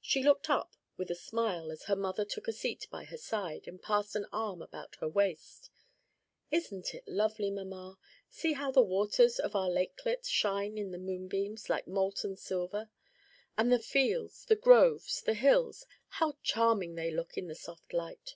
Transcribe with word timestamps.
She 0.00 0.24
looked 0.24 0.50
up 0.50 0.74
with 0.96 1.08
a 1.08 1.14
smile 1.14 1.70
as 1.70 1.84
her 1.84 1.94
mother 1.94 2.24
took 2.24 2.48
a 2.48 2.52
seat 2.52 2.88
by 2.90 3.04
her 3.04 3.16
side 3.16 3.68
and 3.68 3.80
passed 3.80 4.16
an 4.16 4.26
arm 4.32 4.60
about 4.60 4.96
her 4.96 5.08
waist. 5.08 5.70
"Isn't 6.50 6.92
it 6.96 7.06
lovely, 7.06 7.48
mamma? 7.48 7.96
see 8.28 8.54
how 8.54 8.72
the 8.72 8.82
waters 8.82 9.38
of 9.38 9.54
our 9.54 9.70
lakelet 9.70 10.26
shine 10.26 10.76
in 10.76 10.90
the 10.90 10.98
moonbeams 10.98 11.70
like 11.70 11.86
molten 11.86 12.34
silver! 12.34 12.90
and 13.56 13.70
the 13.72 13.78
fields, 13.78 14.46
the 14.46 14.56
groves, 14.56 15.20
the 15.20 15.34
hills! 15.34 15.86
how 16.08 16.38
charming 16.42 16.96
they 16.96 17.12
look 17.12 17.38
in 17.38 17.46
the 17.46 17.54
soft 17.54 17.92
light." 17.92 18.34